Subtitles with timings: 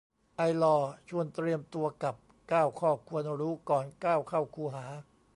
[0.35, 2.15] ไอลอว์ชวนเตรียมตัวกับ
[2.49, 4.85] เก้าข้อควรรู้ ก่อนก้าวเข้าคูหา